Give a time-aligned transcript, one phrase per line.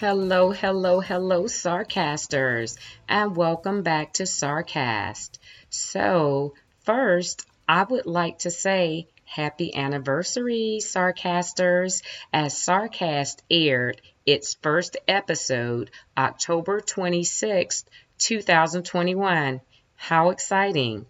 [0.00, 2.76] Hello, hello, hello, Sarcasters,
[3.08, 5.38] and welcome back to Sarcast.
[5.70, 14.98] So, first, I would like to say happy anniversary, Sarcasters, as Sarcast aired its first
[15.08, 17.84] episode October 26th,
[18.18, 19.62] 2021.
[19.94, 21.06] How exciting!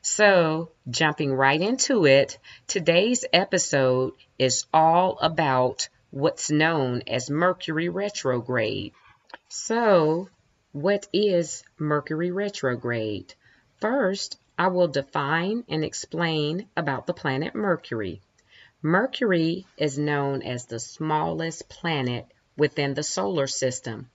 [0.00, 8.92] So, jumping right into it, today's episode is all about what's known as Mercury retrograde.
[9.48, 10.28] So,
[10.72, 13.34] what is Mercury retrograde?
[13.80, 18.20] First, I will define and explain about the planet Mercury.
[18.82, 24.10] Mercury is known as the smallest planet within the solar system.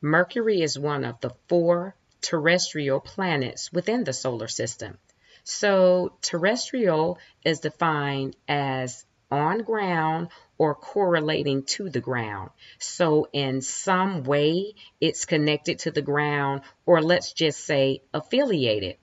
[0.00, 4.98] Mercury is one of the four terrestrial planets within the solar system.
[5.44, 12.50] So, terrestrial is defined as on ground or correlating to the ground.
[12.78, 18.96] So, in some way, it's connected to the ground, or let's just say affiliated.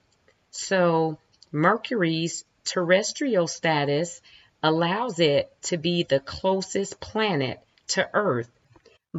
[0.51, 1.19] So,
[1.51, 4.21] Mercury's terrestrial status
[4.61, 8.49] allows it to be the closest planet to Earth.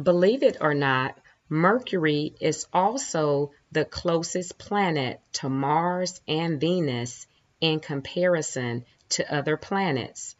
[0.01, 1.17] Believe it or not,
[1.49, 7.25] Mercury is also the closest planet to Mars and Venus
[7.61, 10.35] in comparison to other planets.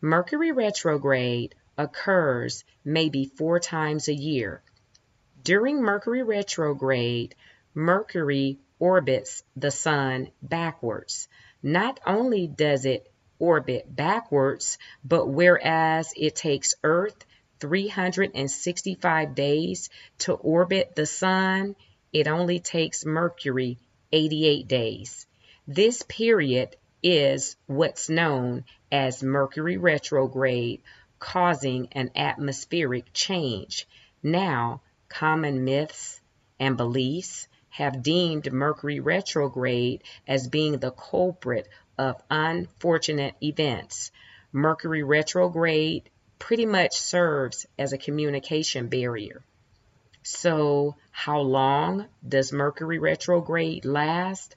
[0.00, 4.62] Mercury retrograde occurs maybe four times a year.
[5.42, 7.34] During Mercury retrograde,
[7.74, 11.28] Mercury orbits the Sun backwards.
[11.62, 17.24] Not only does it orbit backwards, but whereas it takes Earth
[17.60, 21.74] 365 days to orbit the Sun,
[22.12, 23.78] it only takes Mercury
[24.12, 25.26] 88 days.
[25.66, 30.82] This period is what's known as Mercury retrograde,
[31.18, 33.86] causing an atmospheric change.
[34.22, 36.20] Now, common myths
[36.58, 41.68] and beliefs have deemed Mercury retrograde as being the culprit
[41.98, 44.10] of unfortunate events.
[44.52, 46.08] Mercury retrograde
[46.38, 49.42] pretty much serves as a communication barrier.
[50.22, 54.56] So, how long does Mercury retrograde last?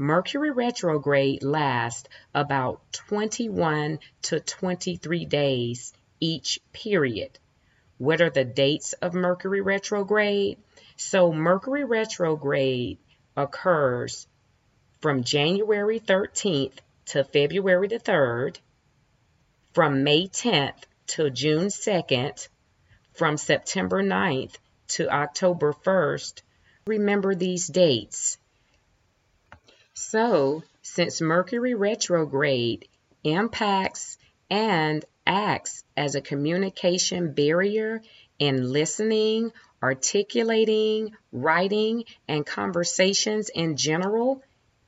[0.00, 7.36] Mercury retrograde lasts about 21 to 23 days each period.
[7.96, 10.58] What are the dates of Mercury retrograde?
[10.96, 12.98] So, Mercury retrograde
[13.36, 14.28] occurs
[15.00, 18.58] from January 13th to February the 3rd,
[19.72, 22.48] from May 10th to June 2nd,
[23.14, 26.42] from September 9th to October 1st.
[26.86, 28.38] Remember these dates.
[30.00, 32.88] So, since Mercury retrograde
[33.24, 34.16] impacts
[34.48, 38.00] and acts as a communication barrier
[38.38, 44.40] in listening, articulating, writing, and conversations in general,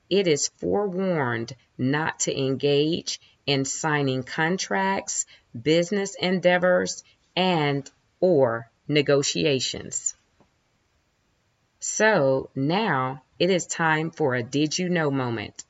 [0.09, 5.27] it is forewarned not to engage in signing contracts,
[5.60, 7.03] business endeavors,
[7.34, 7.91] and
[8.21, 10.15] or negotiations.
[11.80, 15.65] So now it is time for a Did You Know moment.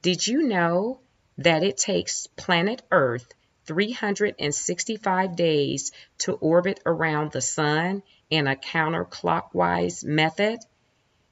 [0.00, 1.00] Did you know
[1.38, 3.34] that it takes planet Earth
[3.64, 10.60] 365 days to orbit around the Sun in a counterclockwise method?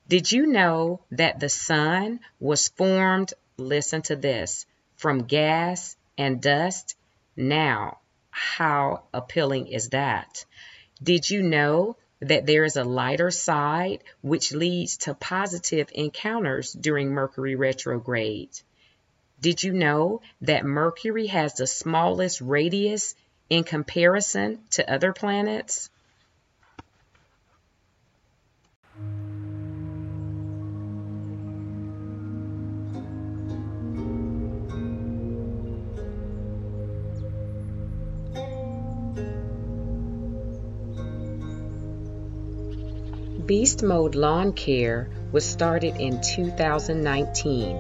[0.08, 6.96] Did you know that the Sun was formed, listen to this, from gas and dust?
[7.36, 7.98] Now,
[8.30, 10.44] how appealing is that?
[11.00, 11.96] Did you know
[12.28, 18.50] that there is a lighter side which leads to positive encounters during Mercury retrograde.
[19.40, 23.14] Did you know that Mercury has the smallest radius
[23.50, 25.90] in comparison to other planets?
[43.46, 47.78] Beast Mode Lawn Care was started in 2019.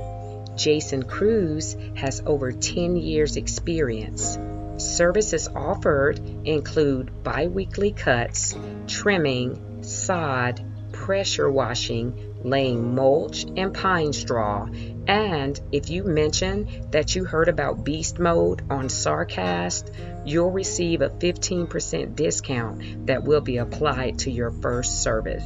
[0.56, 4.38] Jason Cruz has over 10 years experience.
[4.76, 8.54] Services offered include biweekly cuts,
[8.86, 10.62] trimming, sod,
[10.92, 14.68] pressure washing, laying mulch and pine straw,
[15.06, 19.92] and if you mention that you heard about Beast Mode on Sarcast,
[20.24, 25.44] you'll receive a 15% discount that will be applied to your first service.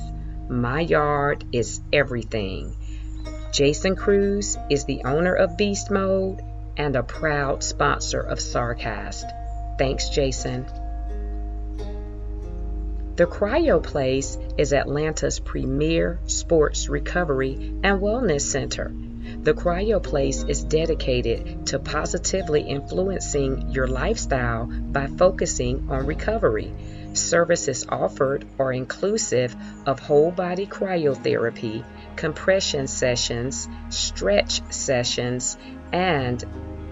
[0.48, 2.74] My yard is everything.
[3.52, 6.40] Jason Cruz is the owner of Beast Mode
[6.76, 9.24] and a proud sponsor of Sarcast.
[9.78, 10.66] Thanks, Jason.
[13.16, 18.92] The Cryo Place is Atlanta's premier sports recovery and wellness center.
[19.42, 26.72] The Cryo Place is dedicated to positively influencing your lifestyle by focusing on recovery.
[27.12, 29.54] Services offered are inclusive
[29.86, 31.84] of whole body cryotherapy,
[32.16, 35.56] compression sessions, stretch sessions,
[35.92, 36.44] and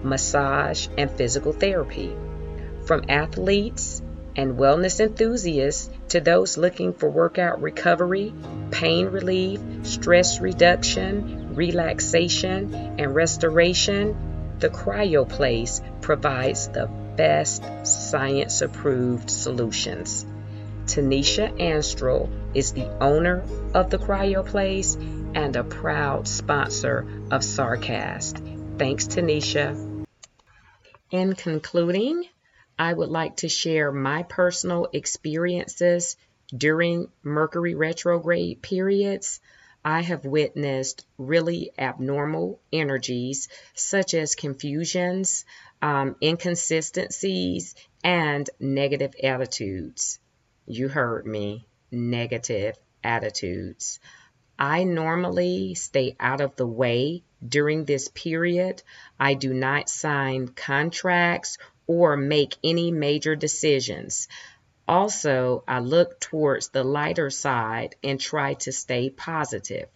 [0.03, 2.15] massage and physical therapy.
[2.85, 4.01] From athletes,
[4.37, 8.33] and wellness enthusiasts to those looking for workout recovery,
[8.69, 14.15] pain relief, stress reduction, relaxation, and restoration,
[14.59, 16.85] the Cryo Place provides the
[17.17, 20.25] best science approved solutions.
[20.85, 23.43] Tanisha Anstrel is the owner
[23.73, 28.79] of the Cryo Place and a proud sponsor of SARcast.
[28.79, 30.05] Thanks, Tanisha.
[31.11, 32.23] In concluding,
[32.79, 36.15] I would like to share my personal experiences
[36.55, 39.41] during Mercury retrograde periods.
[39.83, 45.45] I have witnessed really abnormal energies such as confusions,
[45.81, 50.19] um, inconsistencies, and negative attitudes.
[50.65, 53.99] You heard me, negative attitudes.
[54.59, 58.81] I normally stay out of the way during this period.
[59.19, 64.27] I do not sign contracts or make any major decisions.
[64.87, 69.89] Also, I look towards the lighter side and try to stay positive.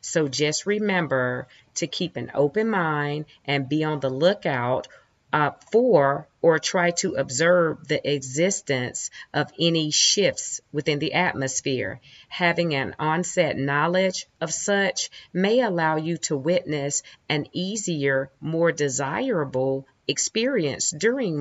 [0.00, 4.88] So just remember to keep an open mind and be on the lookout
[5.32, 12.00] uh, for or try to observe the existence of any shifts within the atmosphere.
[12.28, 19.86] Having an onset knowledge of such may allow you to witness an easier, more desirable
[20.08, 21.38] experience during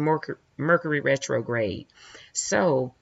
[0.57, 1.87] Mercury retrograde.
[2.33, 2.93] So,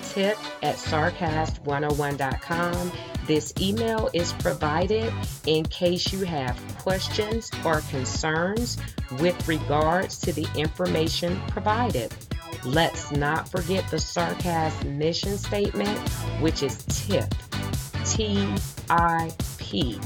[0.03, 2.91] Tip at sarcast101.com.
[3.27, 5.13] This email is provided
[5.45, 8.77] in case you have questions or concerns
[9.19, 12.13] with regards to the information provided.
[12.63, 15.99] Let's not forget the SARcast mission statement,
[16.39, 17.33] which is TIP.
[18.05, 18.55] T
[18.89, 19.99] I P.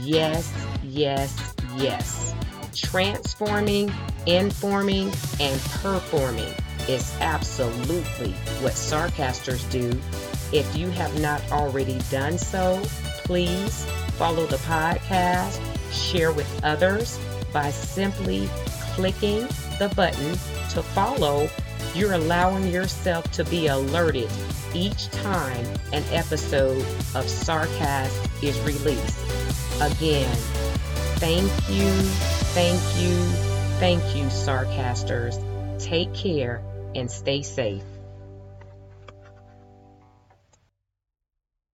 [0.00, 0.52] Yes,
[0.82, 2.33] yes, yes.
[2.74, 3.92] Transforming
[4.26, 6.52] informing, and performing
[6.88, 9.88] is absolutely what Sarcasters do.
[10.52, 12.80] If you have not already done so,
[13.24, 13.84] please
[14.16, 15.60] follow the podcast,
[15.92, 17.18] share with others
[17.52, 18.48] by simply
[18.94, 19.46] clicking
[19.78, 20.32] the button
[20.70, 21.48] to follow.
[21.94, 24.28] You're allowing yourself to be alerted
[24.74, 26.80] each time an episode
[27.14, 29.18] of Sarcast is released.
[29.80, 30.34] Again,
[31.16, 31.88] thank you,
[32.54, 35.34] thank you, Thank you, Sarcasters.
[35.82, 36.62] Take care
[36.94, 37.82] and stay safe.